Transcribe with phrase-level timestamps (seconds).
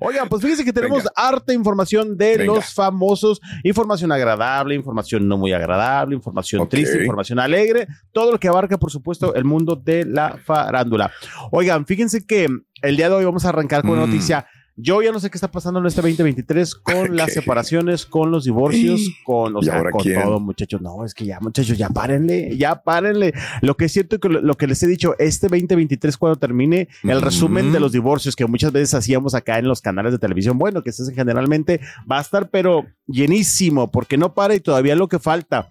[0.00, 5.52] Oigan, pues fíjense que tenemos harta información de los famosos, información agradable, información no muy
[5.52, 10.38] agradable, información triste, información alegre, todo lo que abarca, por supuesto, el mundo de la
[10.44, 11.12] farándula.
[11.50, 12.48] Oigan, fíjense que
[12.82, 14.10] el día de hoy vamos a arrancar con una mm.
[14.10, 14.46] noticia
[14.80, 18.44] yo ya no sé qué está pasando en este 2023 con las separaciones, con los
[18.44, 20.80] divorcios, con, o sea, con todo, muchachos.
[20.80, 23.32] No, es que ya, muchachos, ya párenle, ya párenle.
[23.62, 27.20] Lo que es cierto que lo, que les he dicho, este 2023 cuando termine el
[27.20, 30.82] resumen de los divorcios que muchas veces hacíamos acá en los canales de televisión, bueno,
[30.82, 35.08] que se hacen generalmente, va a estar pero llenísimo, porque no para y todavía lo
[35.08, 35.68] que falta.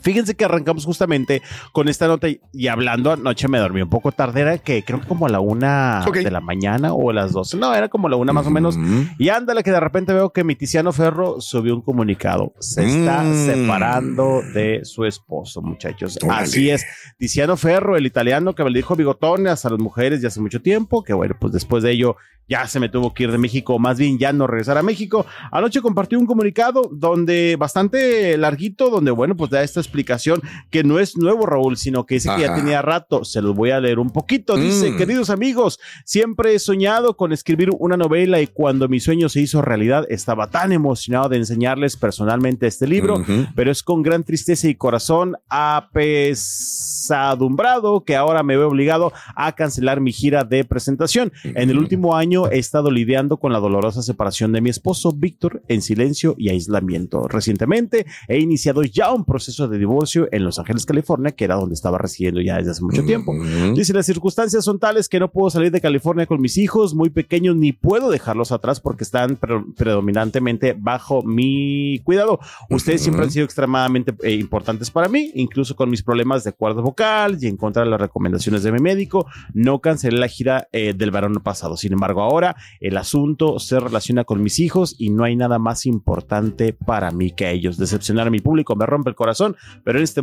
[0.00, 4.40] Fíjense que arrancamos justamente con esta nota y, hablando, anoche me dormí un poco tarde,
[4.40, 7.54] era que creo que como a la una de la mañana o a las dos,
[7.54, 8.78] no, era como la una más o menos.
[9.18, 13.22] Y ándale que de repente veo que mi Tiziano Ferro subió un comunicado, se está
[13.22, 13.46] mm.
[13.46, 16.18] separando de su esposo, muchachos.
[16.30, 16.84] Así es,
[17.18, 21.02] Tiziano Ferro, el italiano que me dijo bigotones a las mujeres ya hace mucho tiempo,
[21.02, 22.16] que bueno, pues después de ello
[22.50, 25.24] ya se me tuvo que ir de México, más bien ya no regresar a México.
[25.52, 31.00] Anoche compartió un comunicado donde bastante larguito, donde bueno, pues da esta explicación que no
[31.00, 33.24] es nuevo, Raúl, sino que dice que ya tenía rato.
[33.24, 34.56] Se los voy a leer un poquito.
[34.56, 34.96] Dice, mm.
[34.96, 39.62] queridos amigos, siempre he soñado con escribir una novela y cuando mi sueño se hizo
[39.62, 43.24] realidad, estaba tan emocionado de enseñarles personalmente este libro,
[43.54, 50.00] pero es con gran tristeza y corazón apesadumbrado que ahora me veo obligado a cancelar
[50.00, 51.32] mi gira de presentación.
[51.44, 55.62] En el último año he estado lidiando con la dolorosa separación de mi esposo Víctor
[55.68, 57.28] en silencio y aislamiento.
[57.28, 61.74] Recientemente he iniciado ya un proceso de divorcio en Los Ángeles, California, que era donde
[61.74, 63.34] estaba residiendo ya desde hace mucho tiempo.
[63.74, 67.10] Dice, las circunstancias son tales que no puedo salir de California con mis hijos muy
[67.10, 69.38] pequeños ni puedo dejarlos atrás porque están
[69.76, 72.40] predominantemente bajo mi cuidado.
[72.68, 76.80] Ustedes siempre han sido extremadamente eh, importantes para mí, incluso con mis problemas de cuerda
[76.80, 79.26] vocal y en contra de las recomendaciones de mi médico.
[79.52, 81.76] No cancelé la gira eh, del verano pasado.
[81.76, 85.86] Sin embargo, ahora el asunto se relaciona con mis hijos y no hay nada más
[85.86, 87.76] importante para mí que ellos.
[87.76, 90.22] Decepcionar a mi público me rompe el corazón, pero en este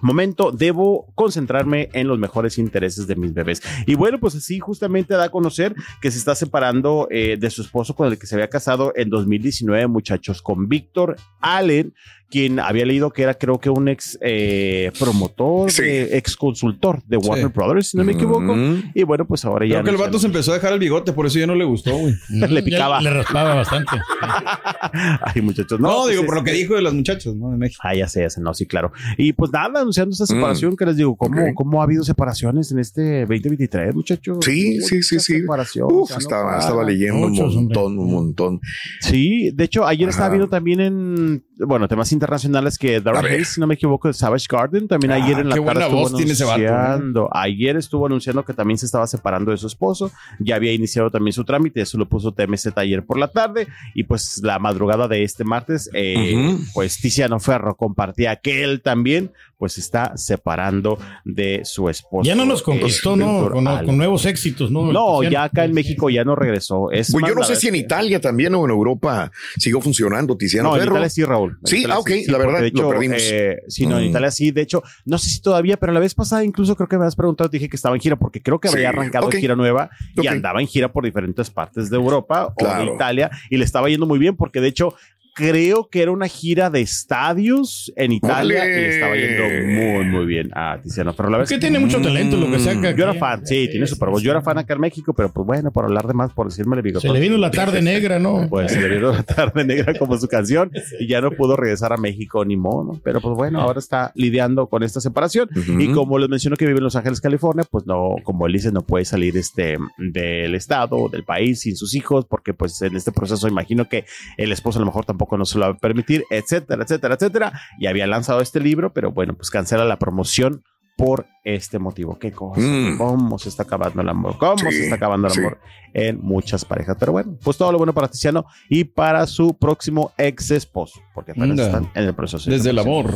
[0.00, 3.62] momento debo concentrarme en los mejores intereses de mis bebés.
[3.86, 7.62] Y bueno, pues así justamente da a conocer que se está separando eh, de su
[7.62, 11.94] esposo con el que se había casado en 2019, muchachos, con Víctor Allen,
[12.28, 17.48] quien había leído que era creo que un ex eh, promotor, ex consultor de Warner
[17.48, 18.56] Brothers, si no me equivoco.
[18.94, 19.74] Y bueno, pues ahora ya...
[19.74, 21.64] Creo que el vato se empezó a dejar el bigote, por eso ya no le
[21.64, 22.14] gustó, güey.
[22.28, 23.00] le picaba.
[23.00, 23.92] Le, raspaba bastante.
[25.22, 25.78] Ay, muchachos.
[25.78, 27.50] No, no pues digo, por lo que dijo de los muchachos, ¿no?
[27.50, 27.80] De México.
[27.84, 28.92] Ah, ya sé, ya sé, no, sí, claro.
[29.16, 30.76] Y pues nada, anunciando esta separación, mm.
[30.76, 34.38] que les digo, ¿cómo, ¿cómo ha habido separaciones en este 2023, muchachos?
[34.42, 35.42] Sí, sí, sí, sí.
[35.82, 38.60] Uf, estaba, estaba leyendo un montón, un montón.
[39.00, 43.60] Sí, de hecho, ayer estaba viendo también en, bueno, temas internacionales que Darren Hayes, si
[43.60, 47.76] no me equivoco, de Savage Garden, también ah, ayer en la tarde estuvo anunciando, ayer
[47.76, 51.44] estuvo anunciando que también se estaba separando de su esposo, ya había iniciado también su
[51.44, 55.44] trámite, eso lo puso TMZ ayer por la tarde, y pues la madrugada de este
[55.44, 62.26] martes, eh, pues Tiziano Ferro compartía que él también pues está separando de su esposo.
[62.26, 63.50] Ya no nos conquistó, ¿no?
[63.50, 64.92] Con, nuevos éxitos, ¿no?
[64.92, 66.90] No, ya acá en México ya no regresó.
[66.90, 70.72] Es pues yo no sé si en Italia también o en Europa siguió funcionando Tiziano
[70.72, 70.84] Ferro.
[70.84, 71.58] No, en Italia sí, Raúl.
[71.64, 73.22] Sí, ah, ok, la verdad, de hecho, lo perdimos.
[73.22, 74.10] Eh, sí, no, en mm.
[74.10, 74.50] Italia sí.
[74.50, 77.16] De hecho, no sé si todavía, pero la vez pasada incluso creo que me has
[77.16, 80.60] preguntado, dije que estaba en gira, porque creo que había arrancado gira nueva y andaba
[80.60, 84.18] en gira por diferentes partes de Europa o de Italia y le estaba yendo muy
[84.18, 84.94] bien porque de hecho
[85.36, 90.50] creo que era una gira de estadios en Italia y estaba yendo muy, muy bien
[90.54, 92.92] a Tiziano Pero La vez que tiene mucho talento lo que saca.
[92.92, 94.22] Yo era fan, sí, tiene super voz.
[94.22, 96.80] Yo era fan acá en México, pero pues bueno, por hablar de más, por decirme
[96.80, 98.46] el Se le vino la tarde negra, ¿no?
[98.48, 101.92] Pues se le vino la tarde negra como su canción y ya no pudo regresar
[101.92, 102.98] a México ni mono.
[103.04, 106.78] Pero pues bueno, ahora está lidiando con esta separación y como les menciono que vive
[106.78, 111.10] en Los Ángeles, California, pues no, como él dice, no puede salir este del estado,
[111.10, 114.06] del país sin sus hijos, porque pues en este proceso imagino que
[114.38, 117.52] el esposo a lo mejor tampoco no se lo va a permitir, etcétera, etcétera, etcétera.
[117.78, 120.62] Y había lanzado este libro, pero bueno, pues cancela la promoción
[120.96, 122.18] por este motivo.
[122.18, 122.96] Qué cosa, mm.
[122.96, 125.58] cómo se está acabando el amor, cómo se está acabando el amor
[125.92, 126.96] en muchas parejas.
[126.98, 131.32] Pero bueno, pues todo lo bueno para Tiziano y para su próximo ex esposo, porque
[131.32, 132.50] están en el proceso.
[132.50, 133.10] Desde el amor.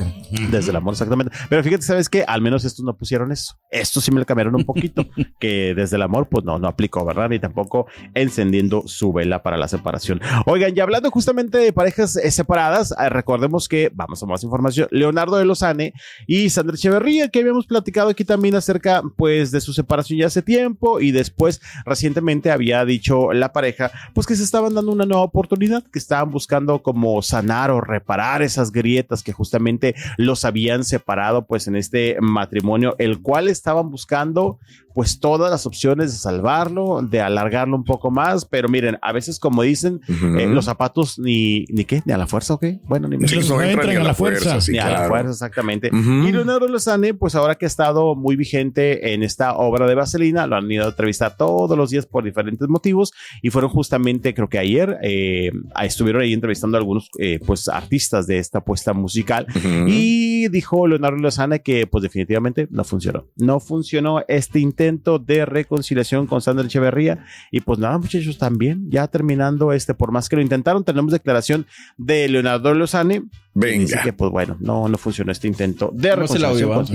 [0.51, 1.37] Desde el amor, exactamente.
[1.51, 2.25] Pero fíjate, ¿sabes qué?
[2.27, 3.59] Al menos estos no pusieron eso.
[3.71, 5.05] Estos sí me lo cambiaron un poquito,
[5.39, 7.29] que desde el amor, pues no, no aplicó, ¿verdad?
[7.29, 10.19] Ni tampoco encendiendo su vela para la separación.
[10.47, 14.89] Oigan, y hablando justamente de parejas eh, separadas, eh, recordemos que, vamos a más información,
[14.91, 15.93] Leonardo de Lozane
[16.27, 20.41] y Sandra Echeverría, que habíamos platicado aquí también acerca, pues, de su separación ya hace
[20.41, 25.23] tiempo y después, recientemente había dicho la pareja, pues que se estaban dando una nueva
[25.23, 31.47] oportunidad, que estaban buscando como sanar o reparar esas grietas que justamente los habían separado,
[31.47, 34.59] pues, en este matrimonio, el cual estaban buscando,
[34.95, 39.39] pues todas las opciones de salvarlo, de alargarlo un poco más, pero miren, a veces
[39.39, 42.65] como dicen, eh, los zapatos ni, ni qué, ni a la fuerza, ¿ok?
[42.85, 44.59] Bueno, ni, sí, no entran, a la fuerza.
[44.69, 45.91] ni a la fuerza, exactamente.
[45.93, 50.47] Y Leonardo Lozane, pues ahora que ha estado muy vigente en esta obra de Vaselina,
[50.47, 54.49] lo han ido a entrevistar todos los días por diferentes motivos y fueron justamente, creo
[54.49, 55.53] que ayer, eh,
[55.83, 59.47] estuvieron ahí entrevistando a algunos, eh, pues, artistas de esta puesta musical
[59.87, 63.27] y dijo Leonardo Lozane que, pues, definitivamente no funcionó.
[63.37, 67.25] No funcionó este intento de reconciliación con Sandra Echeverría.
[67.51, 71.67] Y pues nada, muchachos, también, ya terminando este, por más que lo intentaron, tenemos declaración
[71.97, 73.25] de Leonardo Lozane.
[73.53, 73.97] Venga.
[73.97, 76.87] Así que, pues bueno, no, no funcionó este intento de reconciliación.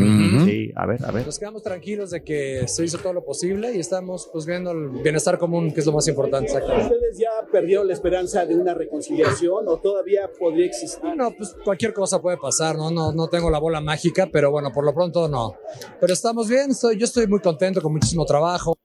[0.46, 1.25] Sí, a ver, a ver.
[1.25, 4.90] Nos quedamos tranquilos de que se hizo todo lo posible y estamos pues viendo el
[5.02, 6.54] bienestar común, que es lo más importante.
[6.54, 11.02] ¿Ustedes ya perdieron la esperanza de una reconciliación o todavía podría existir?
[11.02, 12.90] Bueno, pues cualquier cosa puede pasar, ¿no?
[12.90, 15.56] No, no tengo la bola mágica, pero bueno, por lo pronto no.
[16.00, 18.78] Pero estamos bien, estoy, yo estoy muy contento con muchísimo trabajo.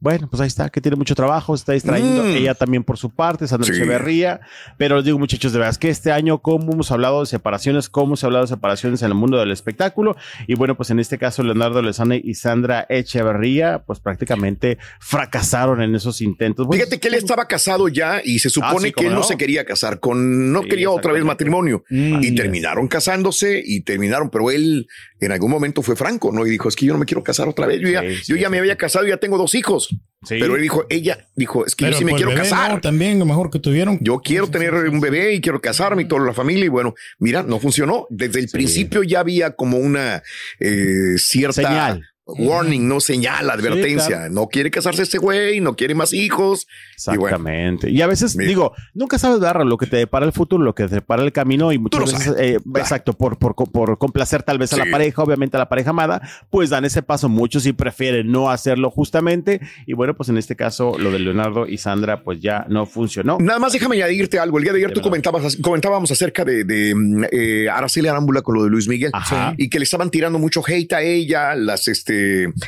[0.00, 2.36] Bueno, pues ahí está, que tiene mucho trabajo, se está distrayendo mm.
[2.36, 3.72] ella también por su parte, Sandra sí.
[3.72, 4.40] Echeverría.
[4.76, 7.88] Pero les digo, muchachos, de verdad, es que este año, como hemos hablado de separaciones,
[7.88, 10.16] cómo se ha hablado de separaciones en el mundo del espectáculo.
[10.46, 15.96] Y bueno, pues en este caso, Leonardo Lezane y Sandra Echeverría, pues prácticamente fracasaron en
[15.96, 16.68] esos intentos.
[16.70, 19.24] Fíjate que él estaba casado ya y se supone ah, que él no?
[19.24, 21.82] se quería casar, con no quería otra vez matrimonio.
[21.90, 24.86] Mm, y terminaron casándose y terminaron, pero él
[25.20, 26.46] en algún momento fue franco, ¿no?
[26.46, 27.80] Y dijo, es que yo no me quiero casar otra vez.
[27.80, 29.87] Yo ya, yo ya me había casado y ya tengo dos hijos.
[30.28, 32.80] Pero él dijo, ella dijo, es que yo sí me quiero casar.
[32.80, 33.98] también, lo mejor que tuvieron.
[34.00, 36.64] Yo quiero tener un bebé y quiero casarme y toda la familia.
[36.64, 38.06] Y bueno, mira, no funcionó.
[38.10, 40.22] Desde el principio ya había como una
[40.58, 44.28] eh, cierta Señal warning, no señala, advertencia.
[44.28, 46.66] No quiere casarse este güey, no quiere más hijos.
[46.94, 47.90] Exactamente.
[47.90, 50.86] Y, a veces, digo, nunca sabes dar lo que te depara el futuro, lo que
[50.86, 54.72] te depara el camino y muchas veces, eh, exacto, por, por, por, complacer tal vez
[54.74, 56.20] a la pareja, obviamente a la pareja amada,
[56.50, 57.28] pues dan ese paso.
[57.28, 59.60] Muchos sí prefieren no hacerlo justamente.
[59.86, 63.38] Y bueno, pues en este caso, lo de Leonardo y Sandra, pues ya no funcionó.
[63.40, 64.58] Nada más déjame añadirte algo.
[64.58, 68.54] El día de ayer tú comentabas, comentábamos acerca de, de mm, eh, Araceli Arámbula con
[68.54, 69.12] lo de Luis Miguel
[69.56, 72.17] y que le estaban tirando mucho hate a ella, las este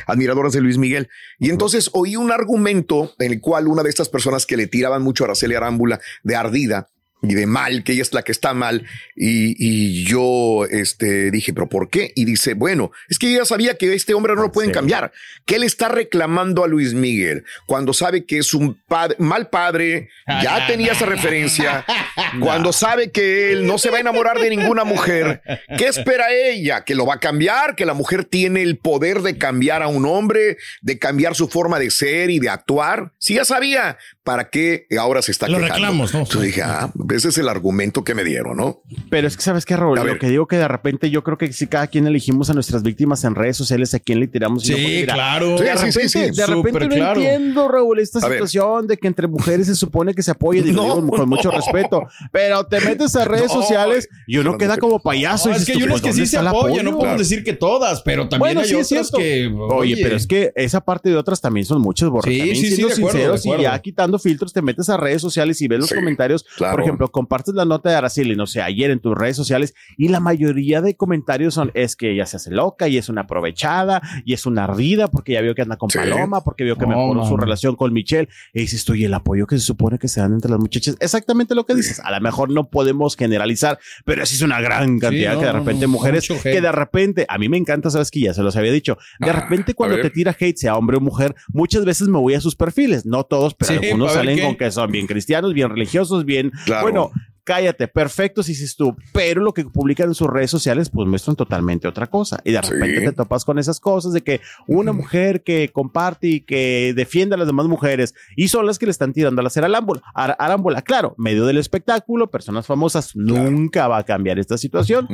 [0.07, 1.09] admiradoras de Luis Miguel.
[1.39, 5.01] Y entonces oí un argumento en el cual una de estas personas que le tiraban
[5.01, 6.89] mucho a Araceli Arámbula de ardida,
[7.21, 8.85] y de mal, que ella es la que está mal.
[9.15, 12.11] Y, y, yo este, dije, ¿pero por qué?
[12.15, 15.11] Y dice, bueno, es que ella sabía que este hombre no lo pueden cambiar.
[15.45, 18.81] Que él está reclamando a Luis Miguel cuando sabe que es un
[19.19, 21.85] mal padre, ya tenía esa referencia,
[22.39, 25.41] cuando sabe que él no se va a enamorar de ninguna mujer.
[25.77, 26.83] ¿Qué espera ella?
[26.83, 27.75] ¿Que lo va a cambiar?
[27.75, 31.79] ¿Que la mujer tiene el poder de cambiar a un hombre, de cambiar su forma
[31.79, 33.13] de ser y de actuar?
[33.19, 36.19] Si ya sabía, ¿para qué ahora se está lo reclamos, ¿no?
[36.21, 38.81] Entonces dije, ah, ese es el argumento que me dieron, ¿no?
[39.09, 41.51] Pero es que sabes qué, Raúl, lo que digo que de repente yo creo que
[41.53, 44.63] si cada quien elegimos a nuestras víctimas en redes sociales, a quién le tiramos.
[44.63, 45.57] Sí, claro.
[45.57, 49.75] De repente, sí, de repente no entiendo, Raúl, esta situación de que entre mujeres se
[49.75, 54.37] supone que se apoyen, digo, con mucho respeto, pero te metes a redes sociales y
[54.37, 55.51] uno queda como payaso.
[55.51, 58.57] es que hay unas que sí se apoyan, no podemos decir que todas, pero también
[58.57, 59.51] hay otras que...
[59.71, 62.33] Oye, pero es que esa parte de otras también son muchas, borras.
[62.33, 65.79] Sí, sí, siendo sinceros y ya quitando filtros, te metes a redes sociales y ves
[65.79, 69.35] los comentarios, por ejemplo, compartes la nota de Araceli, no sé, ayer en tus redes
[69.35, 73.09] sociales y la mayoría de comentarios son es que ella se hace loca y es
[73.09, 76.77] una aprovechada y es una ardida porque ya vio que anda con Paloma, porque vio
[76.77, 79.97] que mejoró su relación con Michelle y dices tú, y el apoyo que se supone
[79.97, 83.15] que se dan entre las muchachas, exactamente lo que dices, a lo mejor no podemos
[83.15, 87.37] generalizar, pero sí es una gran cantidad que de repente mujeres que de repente, a
[87.37, 90.09] mí me encanta, sabes que ya se los había dicho, de ah, repente cuando te
[90.09, 93.53] tira hate, sea hombre o mujer, muchas veces me voy a sus perfiles, no todos,
[93.55, 97.09] pero algunos salen con que son bien cristianos, bien religiosos, bien, bueno, Bueno,
[97.51, 101.35] cállate, perfecto si dices tú, pero lo que publican en sus redes sociales pues muestran
[101.35, 105.43] totalmente otra cosa y de repente te topas con esas cosas de que una mujer
[105.43, 109.11] que comparte y que defiende a las demás mujeres y son las que le están
[109.11, 109.67] tirando a la cera
[110.15, 110.81] arámbula.
[110.81, 115.09] Claro, medio del espectáculo, personas famosas, nunca va a cambiar esta situación,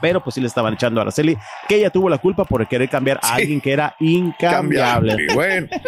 [0.00, 1.36] pero pues sí le estaban echando a Araceli
[1.68, 5.26] que ella tuvo la culpa por querer cambiar a alguien que era incambiable.
[5.34, 5.66] Bueno.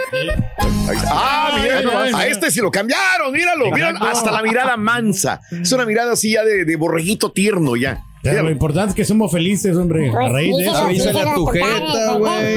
[1.15, 5.41] Ah, mira, a este sí lo cambiaron, míralo, míralo, hasta la mirada mansa.
[5.51, 9.33] Es una mirada así ya de, de borreguito tierno ya lo importante es que somos
[9.33, 10.09] felices, hombre.
[10.09, 10.77] a pues raíz de eso.
[10.77, 12.57] Avísale a tu jeta, güey.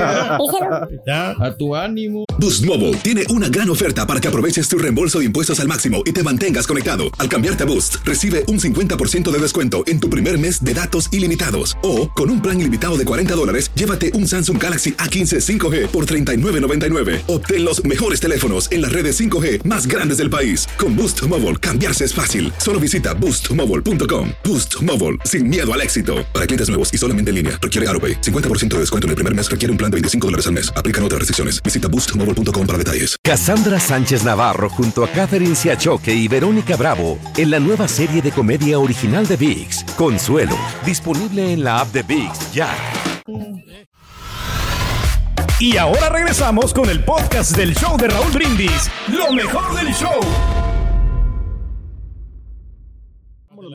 [1.08, 2.26] A tu ánimo.
[2.38, 6.04] Boost Mobile tiene una gran oferta para que aproveches tu reembolso de impuestos al máximo
[6.06, 7.06] y te mantengas conectado.
[7.18, 11.12] Al cambiarte a Boost, recibe un 50% de descuento en tu primer mes de datos
[11.12, 11.78] ilimitados.
[11.82, 16.06] O, con un plan ilimitado de 40 dólares, llévate un Samsung Galaxy A15 5G por
[16.06, 17.22] $39.99.
[17.28, 20.68] Obtén los mejores teléfonos en las redes 5G más grandes del país.
[20.78, 22.52] Con Boost Mobile, cambiarse es fácil.
[22.58, 24.30] Solo visita boostmobile.com.
[24.44, 26.26] Boost Mobile, sin miedo al éxito.
[26.34, 28.22] Para clientes nuevos y solamente en línea, requiere AroPay.
[28.22, 30.70] 50% de descuento en el primer mes requiere un plan de 25 dólares al mes.
[30.76, 31.64] Aplican otras restricciones.
[31.64, 33.16] Visita boostmobile.com para detalles.
[33.24, 38.32] Cassandra Sánchez Navarro junto a Catherine Siachoque y Verónica Bravo en la nueva serie de
[38.32, 42.70] comedia original de VIX, Consuelo, disponible en la app de VIX ya.
[45.60, 50.65] Y ahora regresamos con el podcast del show de Raúl Brindis, lo mejor del show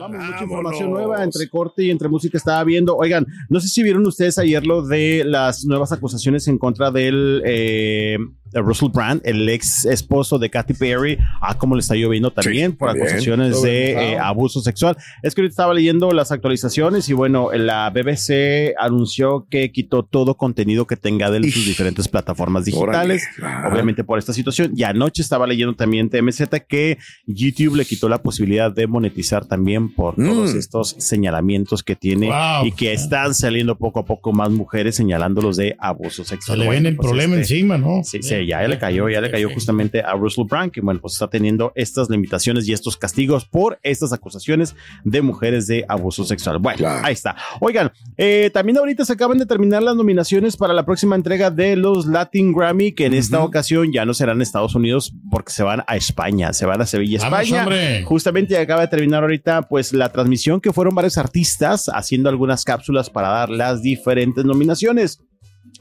[0.01, 2.95] vamos, mucha información nueva entre corte y entre música estaba viendo.
[2.95, 7.41] Oigan, no sé si vieron ustedes ayer lo de las nuevas acusaciones en contra del
[7.45, 8.17] eh,
[8.53, 12.89] Russell Brand, el ex esposo de Katy Perry, a cómo le está lloviendo también por
[12.89, 14.97] acusaciones de eh, abuso sexual.
[15.23, 20.35] Es que ahorita estaba leyendo las actualizaciones y bueno, la BBC anunció que quitó todo
[20.35, 23.23] contenido que tenga de sus diferentes plataformas digitales,
[23.69, 24.73] obviamente por esta situación.
[24.75, 29.93] Y anoche estaba leyendo también TMZ que YouTube le quitó la posibilidad de monetizar también
[29.93, 30.57] por todos mm.
[30.57, 32.31] estos señalamientos que tiene
[32.63, 36.57] y que están saliendo poco a poco más mujeres señalándolos de abuso sexual.
[36.57, 38.03] Se le ven el pues, problema este, encima, ¿no?
[38.03, 41.13] Sí, sí, ya le cayó, ya le cayó justamente a Russell Brand, que bueno, pues
[41.13, 46.57] está teniendo estas limitaciones y estos castigos por estas acusaciones de mujeres de abuso sexual.
[46.59, 47.35] Bueno, ahí está.
[47.59, 51.75] Oigan, eh, también ahorita se acaban de terminar las nominaciones para la próxima entrega de
[51.75, 55.83] los Latin Grammy, que en esta ocasión ya no serán Estados Unidos porque se van
[55.87, 57.65] a España, se van a Sevilla, España.
[58.05, 63.09] Justamente acaba de terminar ahorita pues la transmisión que fueron varios artistas haciendo algunas cápsulas
[63.09, 65.21] para dar las diferentes nominaciones.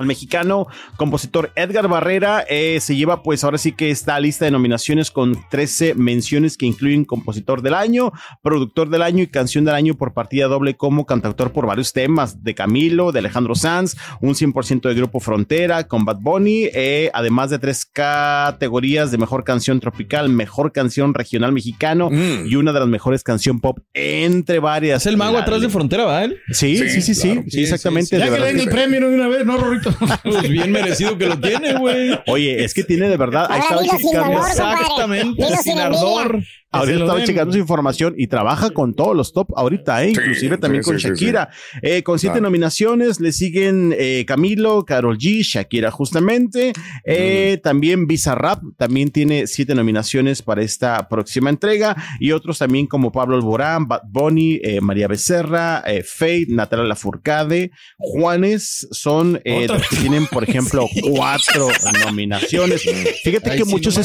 [0.01, 4.51] El mexicano compositor Edgar Barrera eh, se lleva pues ahora sí que esta lista de
[4.51, 8.11] nominaciones con 13 menciones que incluyen compositor del año,
[8.43, 12.43] productor del año y canción del año por partida doble como cantautor por varios temas
[12.43, 17.51] de Camilo, de Alejandro Sanz, un 100% de Grupo Frontera con Bad Bunny, eh, además
[17.51, 22.47] de tres categorías de mejor canción tropical, mejor canción regional mexicano mm.
[22.47, 25.03] y una de las mejores canción pop entre varias.
[25.03, 26.37] Es el mago atrás de Frontera, ¿verdad?
[26.53, 28.19] Sí, sí, sí, sí, sí, exactamente.
[28.19, 29.59] Ya que den el premio de una vez, ¿no,
[30.23, 32.19] pues bien merecido que lo tiene, güey.
[32.27, 33.47] Oye, es que tiene de verdad.
[33.50, 34.47] Ahí estaba checando.
[34.47, 36.43] Exactamente, sin ardor.
[36.73, 40.11] Ahorita estaba checando su información y trabaja con todos los top ahorita, ¿eh?
[40.11, 41.50] inclusive también con Shakira.
[41.83, 46.73] Eh, con siete nominaciones le siguen eh, Camilo, Carol G, Shakira justamente.
[47.05, 51.97] Eh, también Bizarrap también tiene siete nominaciones para esta próxima entrega.
[52.21, 59.41] Y otros también como Pablo Alborán, Bad Bunny, María Becerra, Faith, Natalia Lafourcade, Juanes son
[59.91, 61.69] tienen, por ejemplo, cuatro
[62.07, 62.83] nominaciones.
[63.25, 63.99] Fíjate que muchos,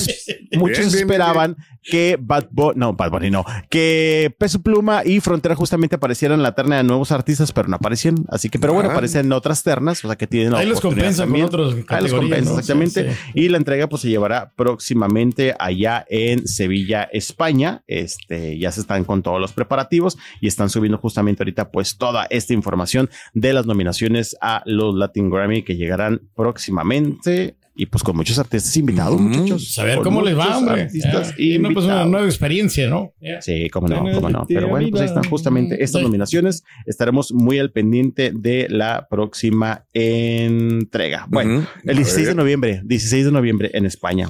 [0.53, 1.55] muchos esperaban
[1.85, 6.53] que Bad no, Bad Bunny no, que Peso Pluma y Frontera justamente aparecieran en la
[6.53, 8.25] terna de nuevos artistas, pero no aparecieron.
[8.29, 8.93] Así que, pero bueno, ah.
[8.93, 12.03] aparecen en otras ternas, o sea que tienen la Ahí los compensan con otros Ahí
[12.03, 13.15] los compensan, exactamente.
[13.33, 17.83] Y la entrega pues se llevará próximamente allá en Sevilla, España.
[17.87, 22.25] Este, ya se están con todos los preparativos y están subiendo justamente ahorita pues toda
[22.29, 28.15] esta información de las nominaciones a los Latin Grammy que llegarán próximamente y pues con
[28.15, 29.73] muchos artistas invitados, muchachos.
[29.73, 30.83] Saber cómo les va, hombre.
[30.83, 33.13] Artistas y no, pues una nueva experiencia, ¿no?
[33.41, 34.45] Sí, cómo no, cómo no.
[34.47, 36.63] Pero bueno, pues ahí están justamente estas nominaciones.
[36.85, 41.27] Estaremos muy al pendiente de la próxima entrega.
[41.29, 44.29] Bueno, el 16 de noviembre, 16 de noviembre en España.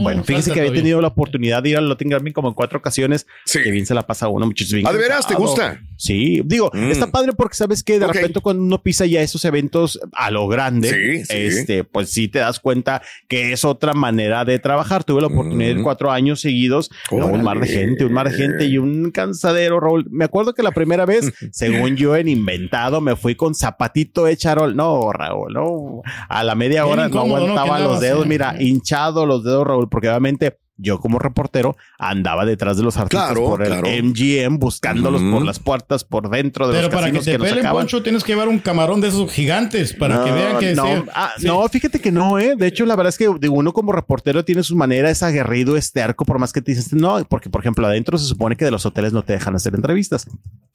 [0.00, 2.54] Bueno, mm, fíjense que había tenido la oportunidad de ir al Latin Grammy como en
[2.54, 3.26] cuatro ocasiones.
[3.44, 3.62] Sí.
[3.62, 4.88] Que bien se la pasa uno, muchísimo.
[4.88, 5.26] ¿Ah, de veras?
[5.26, 5.80] ¿Te gusta?
[5.96, 6.90] Sí, digo, mm.
[6.90, 10.48] está padre porque sabes que de repente cuando uno pisa ya esos eventos a lo
[10.48, 15.04] grande, este, pues sí te das cuenta que es otra manera de trabajar.
[15.04, 15.84] Tuve la oportunidad de ir mm.
[15.84, 20.06] cuatro años seguidos, un mar de gente, un mar de gente y un cansadero, Raúl.
[20.10, 24.36] Me acuerdo que la primera vez, según yo en inventado, me fui con zapatito de
[24.36, 24.74] charol.
[24.74, 26.02] No, Raúl, no.
[26.28, 30.56] A la media hora no aguantaba los dedos, mira, hinchado los dedos, Raúl porque obviamente
[30.76, 36.04] yo como reportero andaba detrás de los artistas por el MGM buscándolos por las puertas,
[36.04, 39.08] por dentro de Pero para que te pelen, Poncho, tienes que llevar un camarón de
[39.08, 42.54] esos gigantes para que vean que no, ah, no, fíjate que no, eh.
[42.56, 45.76] De hecho, la verdad es que de uno como reportero tiene su manera, es aguerrido,
[45.76, 48.64] este arco, por más que te dices, no, porque por ejemplo, adentro se supone que
[48.64, 50.26] de los hoteles no te dejan hacer entrevistas.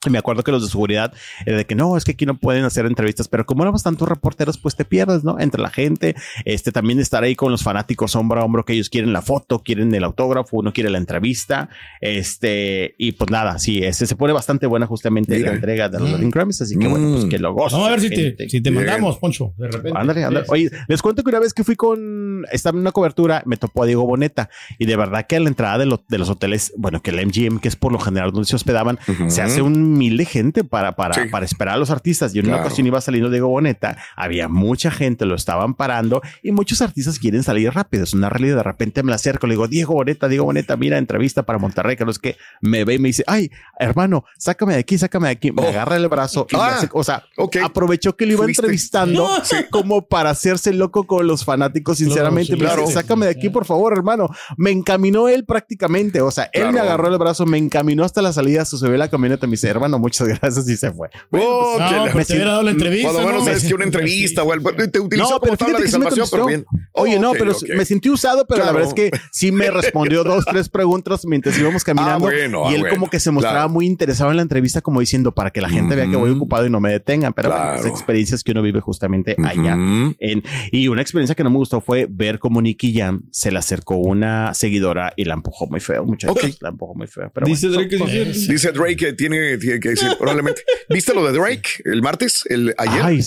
[0.06, 1.12] Y me acuerdo que los de seguridad,
[1.44, 4.08] eh, de que no, es que aquí no pueden hacer entrevistas, pero como éramos tantos
[4.08, 5.38] reporteros, pues te pierdes, ¿no?
[5.38, 6.16] Entre la gente,
[6.46, 9.58] este también estar ahí con los fanáticos hombro a hombro que ellos quieren la foto,
[9.58, 11.68] quieren el autógrafo, uno quiere la entrevista,
[12.00, 16.08] este, y pues nada, sí, ese se pone bastante buena justamente la entrega de los
[16.08, 16.12] mm.
[16.12, 17.76] Latin Grammys, así que bueno, pues que lo gozo.
[17.76, 19.98] Vamos a ver si te, si te mandamos, Poncho, de repente.
[19.98, 20.46] Ándale, ándale.
[20.48, 23.82] Oye, les cuento que una vez que fui con, estaba en una cobertura, me topó
[23.82, 27.02] a Diego Boneta, y de verdad que a la entrada de, de los hoteles, bueno,
[27.02, 30.16] que el MGM, que es por lo general donde se hospedaban, se hace un mil
[30.16, 32.34] de gente para, para, para esperar a los artistas.
[32.34, 36.52] Y en una ocasión iba saliendo Diego Boneta, había mucha gente, lo estaban parando, y
[36.52, 39.68] muchos artistas quieren salir rápido, es una realidad, de repente me la acerco, le digo,
[39.80, 42.98] Diego Boneta, Diego Boneta, mira, entrevista para Monterrey, que no es que me ve y
[42.98, 45.68] me dice, ay, hermano, sácame de aquí, sácame de aquí, me oh.
[45.68, 47.24] agarra el brazo y ah, o sea,
[47.64, 49.26] aprovechó que lo iba entrevistando
[49.70, 53.94] como para hacerse loco con los fanáticos, sinceramente, me dice, sácame de aquí, por favor,
[53.94, 58.20] hermano, me encaminó él prácticamente, o sea, él me agarró el brazo, me encaminó hasta
[58.20, 61.08] la salida, se subió la camioneta, me dice, hermano, muchas gracias y se fue.
[61.30, 63.12] Oh, pues, pues, te hubiera dado la entrevista.
[63.12, 64.60] Por lo menos es que una entrevista, güey,
[64.92, 66.66] te utilizó no, como tabla de salvación, pero bien.
[66.92, 70.44] Oye, no, pero me sentí usado, pero la verdad es que sí me respondió dos,
[70.44, 72.28] tres preguntas mientras íbamos caminando.
[72.28, 75.32] Ah, y él ah, como que se mostraba muy interesado en la entrevista, como diciendo
[75.32, 77.32] para que la gente vea que voy ocupado y no me detengan.
[77.32, 79.74] Pero las experiencias que uno vive justamente allá.
[80.18, 83.58] En, y una experiencia que no me gustó fue ver cómo Nicky Jam se le
[83.58, 86.04] acercó una seguidora y la empujó muy feo.
[86.04, 87.32] Muchas La empujó muy feo.
[87.44, 90.62] dice Drake que Dice Drake que tiene, que decir, probablemente.
[90.88, 92.44] ¿Viste lo de Drake el martes?
[92.48, 93.22] El ayer.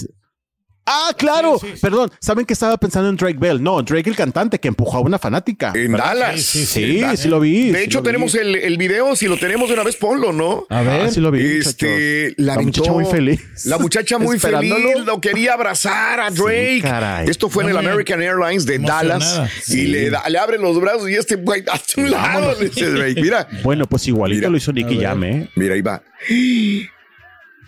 [0.85, 1.59] Ah, claro.
[1.81, 3.63] Perdón, ¿saben que estaba pensando en Drake Bell?
[3.63, 5.71] No, Drake el cantante que empujó a una fanática.
[5.75, 6.41] En Dallas.
[6.41, 7.71] Sí, sí, sí, lo vi.
[7.71, 9.15] De hecho, tenemos El, el, video.
[9.15, 10.65] Si lo tenemos de una vez, ponlo, ¿no?
[10.69, 11.59] A ver, sí lo vi.
[11.59, 13.41] Este, la, muchacha muy feliz.
[13.65, 14.73] La muchacha muy feliz.
[15.05, 16.81] Lo quería abrazar a Drake.
[16.81, 17.29] caray.
[17.29, 19.41] Esto fue en el American Airlines de Dallas.
[19.69, 22.55] Y le, le abre los brazos y este güey a tu lado.
[22.55, 23.21] Drake.
[23.21, 23.47] Mira.
[23.63, 25.49] Bueno, pues igualito lo hizo Nicky Jam, ¿eh?
[25.55, 26.01] Mira, ahí va.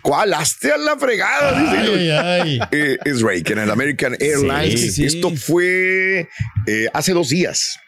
[0.06, 0.34] ¿Cuál?
[0.34, 2.68] Hazte a la fregada.
[2.70, 5.00] Eh, es Drake en el American Airlines.
[5.00, 6.28] Esto fue
[6.68, 7.80] eh, hace dos días.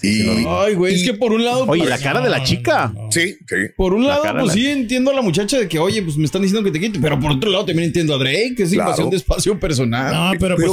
[0.00, 1.64] Y, Ay, güey, es que por un lado.
[1.66, 2.92] Oye, pues, la cara de la chica.
[3.10, 3.56] Sí, sí.
[3.76, 6.42] Por un lado, pues sí entiendo a la muchacha de que, oye, pues me están
[6.42, 7.00] diciendo que te quite.
[7.00, 10.14] Pero por otro lado, también entiendo a Drake, que es invasión de espacio personal.
[10.14, 10.70] No, pero pues.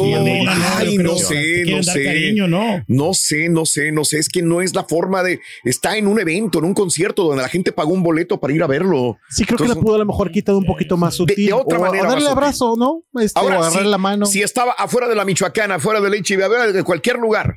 [0.78, 2.34] ay, no, sé, no sé.
[2.48, 2.84] ¿no?
[2.88, 4.20] no sé, no sé, no sé.
[4.20, 5.40] Es que no es la forma de.
[5.64, 8.62] Está en un evento, en un concierto donde la gente pagó un boleto para ir
[8.62, 9.18] a verlo.
[9.30, 11.48] Sí, creo que la pudo a lo mejor quitado un poquito más sutil.
[11.48, 12.10] De, otra manera.
[12.10, 13.04] darle abrazo, ¿no?
[13.20, 14.26] Este, Ahora, o agarrar la mano.
[14.28, 17.56] Si estaba afuera de la Michoacana, afuera del HIV, de cualquier lugar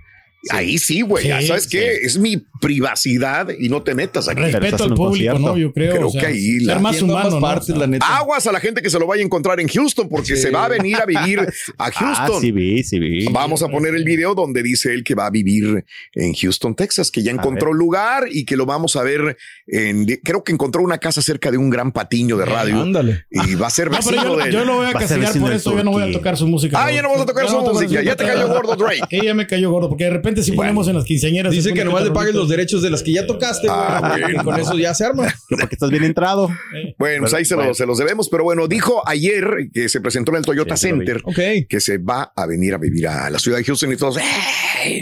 [0.51, 1.29] Ahí sí, güey.
[1.47, 1.97] ¿Sabes qué?
[2.03, 4.41] Es mi privacidad y no te metas aquí.
[4.41, 5.57] Respeto al público, ¿no?
[5.57, 5.93] Yo creo.
[5.93, 8.07] Creo que ahí la, más humano, partes, la neta.
[8.19, 10.67] Aguas a la gente que se lo vaya a encontrar en Houston porque se va
[10.67, 11.41] a venir a vivir
[11.79, 12.37] a ah, Houston.
[12.37, 13.27] Ah, sí vi, sí vi.
[13.27, 17.11] Vamos a poner el video donde dice él que va a vivir en Houston, Texas,
[17.11, 20.07] que ya encontró lugar y que lo vamos a ver en.
[20.23, 22.81] Creo que encontró una casa cerca de un gran patiño de radio.
[22.81, 23.27] ándale.
[23.31, 25.77] Y va a ser vecino yo, de yo lo voy a castigar por eso.
[25.77, 26.85] Yo no voy a tocar su música.
[26.85, 28.03] Ah, ya no vamos a tocar su música.
[28.03, 29.21] Ya te cayó gordo, Drake.
[29.25, 31.53] ya me cayó gordo porque de repente si ponemos en las quinceañeras.
[31.53, 34.59] Dice que nomás le paguen los derechos de las que ya tocaste, ah, y con
[34.59, 35.33] eso ya se arma.
[35.49, 36.51] Porque estás bien entrado.
[36.99, 38.29] Bueno, pues ahí se, los debemos.
[38.29, 41.23] Pero bueno, dijo ayer que se presentó en el Toyota Center
[41.69, 44.19] que se va a venir a vivir a la ciudad de Houston y todos.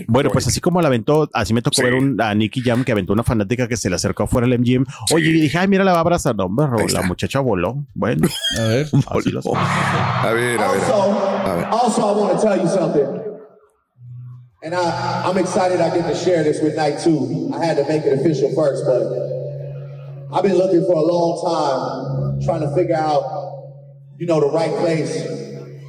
[0.06, 2.92] Bueno, pues así como la aventó, así me tocó ver un, a Nicky Jam que
[2.92, 4.84] aventó una fanática que se le acercó afuera del MGM.
[5.12, 6.34] Oye, y dije, ay, mira, la va a abrazar.
[6.36, 7.84] No, hombre, la muchacha voló.
[7.94, 9.28] Bueno, a ver, a ver,
[10.26, 10.60] a ver.
[10.60, 11.64] a ver.
[11.70, 13.35] Also, I want to tell you something.
[14.66, 17.52] And I, I'm excited I get to share this with Night 2.
[17.54, 19.06] I had to make it official first, but
[20.36, 23.22] I've been looking for a long time, trying to figure out,
[24.18, 25.22] you know, the right place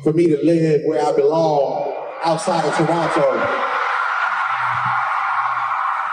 [0.04, 1.92] for me to live where I belong
[2.24, 3.32] outside of Toronto.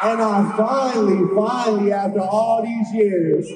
[0.04, 3.46] And I finally, finally, after all these years,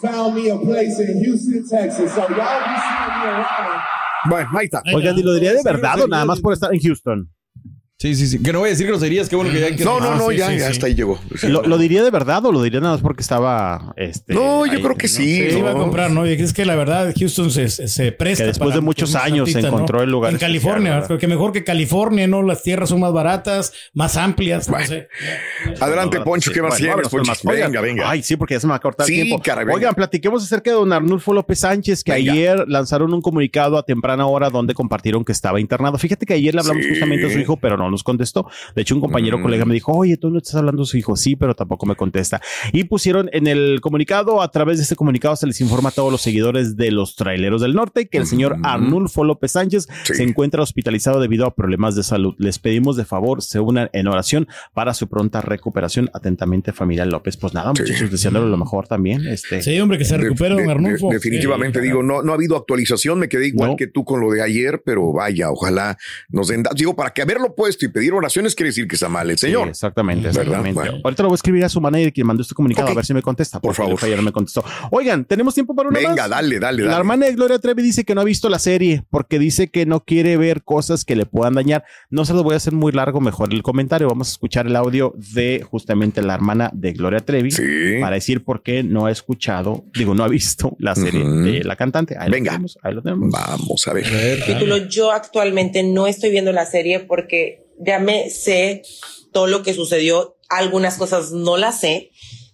[0.00, 2.14] found me a place in Houston, Texas.
[2.14, 3.82] So y'all be seeing me around.
[4.28, 4.84] Bueno, ahí está.
[4.94, 7.28] Oigan, ¿y lo diría de verdad o nada más por estar en Houston?
[7.98, 8.42] Sí, sí, sí.
[8.42, 10.52] Que no voy a decir groserías, qué bueno que ya que No, no, no, ya,
[10.52, 11.18] ya hasta ahí llegó.
[11.48, 14.96] ¿Lo, diría de verdad o lo diría nada más porque estaba este, No, yo creo
[14.96, 15.50] que sí.
[15.50, 16.26] Sí, iba a comprar, ¿no?
[16.26, 18.44] Y es que la verdad Houston se, se presta.
[18.44, 20.30] Que después de muchos años se encontró el lugar.
[20.30, 22.42] En California, creo que mejor que California, ¿no?
[22.42, 24.68] Las tierras son más baratas, más amplias.
[24.68, 25.08] No sé.
[25.80, 27.08] Adelante, Poncho, ¿qué más tienes?
[27.44, 28.10] Venga, venga.
[28.10, 29.42] Ay, sí, porque ya se me va a cortar el tiempo.
[29.72, 34.26] Oigan, platiquemos acerca de don Arnulfo López Sánchez, que ayer lanzaron un comunicado a temprana
[34.26, 35.96] hora donde compartieron que estaba internado.
[35.96, 38.48] Fíjate que ayer le hablamos justamente a su hijo, pero no no nos contestó.
[38.74, 41.16] De hecho, un compañero colega me dijo, oye, tú no estás hablando de su hijo,
[41.16, 42.40] sí, pero tampoco me contesta.
[42.72, 46.12] Y pusieron en el comunicado, a través de este comunicado se les informa a todos
[46.12, 50.62] los seguidores de los traileros del norte que el señor Arnulfo López Sánchez se encuentra
[50.62, 52.34] hospitalizado debido a problemas de salud.
[52.38, 56.10] Les pedimos de favor se unan en oración para su pronta recuperación.
[56.12, 57.36] Atentamente, familia López.
[57.36, 59.26] Pues nada, muchachos, deseándole lo mejor también.
[59.26, 61.10] Este, sí, hombre, que se recupere, don Arnulfo.
[61.10, 63.18] definitivamente, digo, no, no ha habido actualización.
[63.18, 65.96] Me quedé igual que tú con lo de ayer, pero vaya, ojalá
[66.28, 66.64] nos den.
[66.74, 69.68] Digo, para que haberlo y pedir oraciones quiere decir que está mal el señor.
[69.68, 70.80] exactamente, exactamente.
[71.04, 73.14] Ahorita lo voy a escribir a su manager quien mandó este comunicado a ver si
[73.14, 73.60] me contesta.
[73.60, 73.98] Por favor.
[74.02, 74.64] Ayer no me contestó.
[74.90, 76.84] Oigan, ¿tenemos tiempo para una Venga, dale, dale, dale.
[76.84, 79.86] La hermana de Gloria Trevi dice que no ha visto la serie porque dice que
[79.86, 81.84] no quiere ver cosas que le puedan dañar.
[82.10, 84.08] No se lo voy a hacer muy largo, mejor el comentario.
[84.08, 87.50] Vamos a escuchar el audio de justamente la hermana de Gloria Trevi
[88.00, 91.76] para decir por qué no ha escuchado, digo, no ha visto la serie de la
[91.76, 92.16] cantante.
[92.18, 93.30] Ahí Venga, lo tenemos, ahí lo tenemos.
[93.30, 94.06] Vamos a ver.
[94.46, 98.82] Título, yo actualmente no estoy viendo la serie porque ya me sé
[99.32, 100.36] todo lo que sucedió.
[100.48, 102.10] Algunas cosas no las sé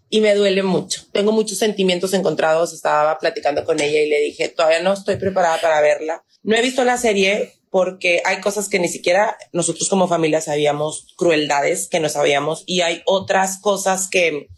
[0.08, 1.02] y me duele mucho.
[1.12, 2.72] Tengo muchos sentimientos encontrados.
[2.72, 6.24] Estaba platicando con ella y le dije, todavía no estoy preparada para verla.
[6.42, 11.14] No he visto la serie porque hay cosas que ni siquiera nosotros como familia sabíamos,
[11.16, 14.48] crueldades que no sabíamos y hay otras cosas que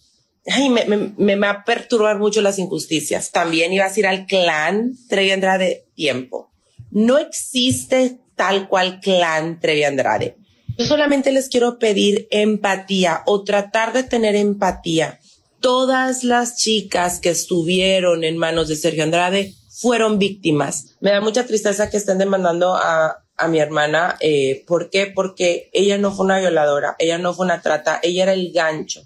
[0.47, 3.31] ay, me, me, me, va a perturbar mucho las injusticias.
[3.31, 6.51] También iba a ir al clan Trevi Andrade tiempo.
[6.91, 10.37] No existe tal cual clan Trevi Andrade.
[10.79, 15.21] Yo solamente les quiero pedir empatía o tratar de tener empatía.
[15.61, 20.97] Todas las chicas que estuvieron en manos de Sergio Andrade fueron víctimas.
[21.01, 24.17] Me da mucha tristeza que estén demandando a, a mi hermana.
[24.21, 25.07] Eh, ¿Por qué?
[25.07, 29.03] Porque ella no fue una violadora, ella no fue una trata, ella era el gancho.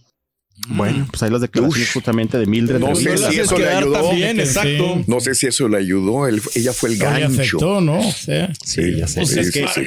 [0.70, 2.80] Bueno, pues ahí las declaraciones justamente de Mildred.
[2.80, 3.92] No sé si eso le ayudó.
[4.08, 5.02] También, exacto.
[5.06, 6.26] No sé si eso le ayudó.
[6.26, 7.26] Él, ella fue el gancho.
[7.42, 8.00] Afectó, ¿no?
[8.00, 9.20] O sea, sí, ya sé.
[9.20, 9.82] Pues sí, es sí, que- sí.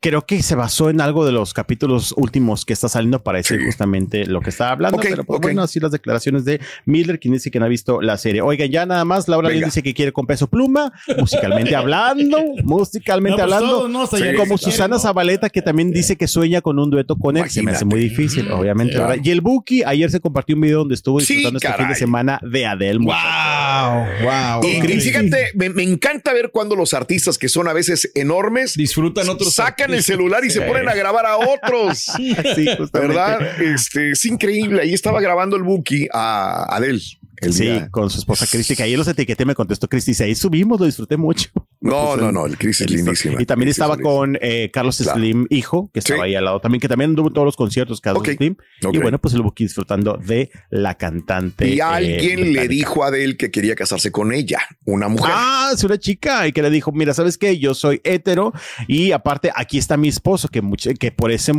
[0.00, 3.62] Creo que se basó en algo de los capítulos últimos que está saliendo para decir
[3.64, 4.96] justamente lo que estaba hablando.
[4.98, 5.42] Ok, pero pues, ok.
[5.42, 8.42] bueno, así las declaraciones de Miller, quien dice que no ha visto la serie.
[8.42, 9.66] Oigan, ya nada más, Laura Venga.
[9.66, 13.88] dice que quiere con peso pluma, musicalmente hablando, musicalmente No, pues hablando.
[13.88, 15.00] no, como Susana ¿no?
[15.00, 17.48] Zabaleta, que también dice que sueña con un dueto con él.
[17.50, 18.94] Se me hace muy difícil, obviamente.
[18.94, 19.08] Claro.
[19.08, 19.24] ¿verdad?
[19.24, 21.94] Y el Buki, ayer se compartió un video donde estuvo Sí, disfrutando este fin de
[21.94, 22.98] semana de Adele.
[22.98, 24.64] Wow, wow.
[24.68, 29.28] Y fíjate, me, me encanta ver cuando los artistas que son a veces enormes disfrutan
[29.28, 30.04] otros sacan el artistas.
[30.16, 31.98] celular y se ponen a grabar a otros.
[32.54, 32.68] Sí.
[32.92, 33.60] ¿Verdad?
[33.60, 34.82] Este, es increíble.
[34.82, 37.00] Ahí estaba grabando el Buki a Adele.
[37.38, 40.34] El Sí, día- con su esposa Cristi, que ayer los etiqueté, me contestó Cristi, ahí
[40.34, 41.50] subimos, lo disfruté mucho.
[41.82, 43.42] No, Pues, no, no, el Chris es lindísima.
[43.42, 45.18] Y también Chris estaba con eh, Carlos Claro.
[45.18, 46.24] Slim, hijo, que estaba Sí.
[46.28, 48.56] ahí al lado también, que también anduvo en todos los conciertos, Carlos Ok, Slim.
[48.92, 51.68] Y bueno, pues el Buki disfrutando de la cantante.
[51.68, 55.32] Y eh, alguien le dijo a Adele que quería casarse con ella, una mujer.
[55.36, 57.58] Ah, es una chica y que le dijo, mira, ¿sabes qué?
[57.58, 58.52] Yo soy hetero
[58.86, 61.52] y aparte aquí está mi esposo, que, mucho- que por esa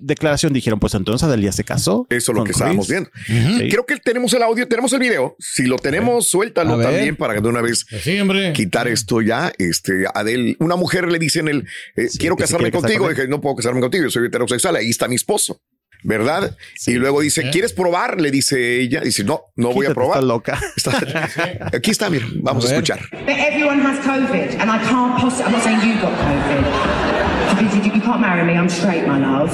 [0.00, 2.06] declaración dijeron, pues entonces Adele ya se casó.
[2.10, 3.08] Eso es lo que estábamos Chris.
[3.26, 3.58] viendo.
[3.58, 3.68] Sí.
[3.70, 5.36] Creo que tenemos el audio, tenemos el video.
[5.38, 8.18] Si lo tenemos, suéltalo también para que de una vez Pues sí,
[8.54, 9.52] quitar esto ya.
[9.58, 13.04] Este, Adele, una mujer le dice en el, eh, quiero casarme casar contigo.
[13.04, 13.16] con él.
[13.16, 15.60] Dije, no puedo casarme contigo, yo soy heterosexual, ahí está mi esposo.
[16.04, 16.56] ¿Verdad?
[16.86, 17.50] y luego dice, ¿Eh?
[17.50, 18.20] ¿quieres probar?
[18.20, 19.00] Le dice ella.
[19.00, 20.18] Dice, no, no voy a probar.
[20.18, 20.60] estás loca.
[20.76, 23.00] Está- aquí está, mira, vamos a, escuchar.
[23.10, 25.44] But everyone has COVID, and I can't possibly.
[25.44, 27.17] I'm not saying you got COVID.
[27.60, 28.54] You, you, you can't marry me.
[28.56, 29.50] I'm straight, my love.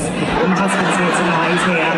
[0.48, 1.50] My husband's here tonight.
[1.52, 1.92] He's here.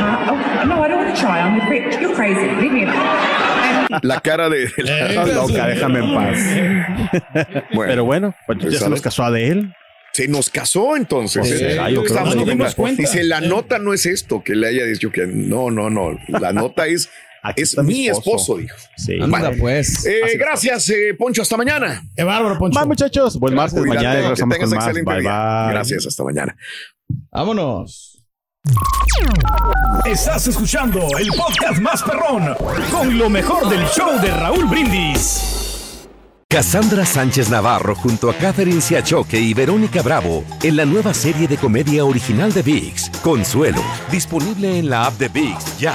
[0.00, 0.30] Huh?
[0.30, 1.40] Oh, no, I don't want to try.
[1.40, 2.00] I'm a bit.
[2.00, 2.46] You're crazy.
[2.60, 4.00] Leave me alone.
[4.02, 7.64] La cara de, de la- loca, déjame en paz.
[7.72, 8.90] Bueno, Pero bueno, pues ya Pues, se ¿sabes?
[8.90, 9.72] nos casó Adele.
[10.12, 11.40] se nos casó entonces.
[11.40, 12.44] Pues, Es sí, lo yo viendo.
[12.44, 13.00] dimos cuenta.
[13.02, 16.16] Dice, la nota no es esto, que le haya dicho que no, no, no.
[16.28, 17.08] La nota es,
[17.42, 18.30] Aquí es mi esposo.
[18.30, 18.76] esposo, dijo.
[18.96, 19.18] Sí.
[19.20, 20.04] Anda, pues.
[20.06, 21.42] Eh, gracias, eh, Poncho.
[21.42, 22.02] Hasta mañana.
[22.14, 22.78] Qué bárbaro, Poncho.
[22.78, 23.38] Va, muchachos.
[23.38, 23.80] Buen martes.
[23.84, 24.86] Mañana que regresamos tengas con más.
[24.86, 25.70] excelente Bye, bye.
[25.72, 26.56] Gracias, hasta mañana.
[27.30, 28.10] Vámonos.
[30.04, 32.54] Estás escuchando el podcast más perrón
[32.90, 36.06] con lo mejor del show de Raúl Brindis.
[36.48, 41.56] Cassandra Sánchez Navarro junto a Catherine Siachoque y Verónica Bravo en la nueva serie de
[41.56, 45.94] comedia original de VIX, Consuelo, disponible en la app de VIX ya.